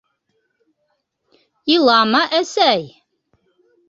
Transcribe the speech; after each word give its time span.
Илама, 1.75 2.21
әсәй! 2.39 2.89